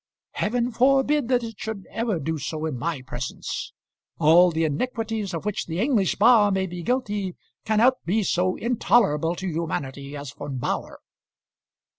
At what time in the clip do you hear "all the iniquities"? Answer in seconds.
4.17-5.31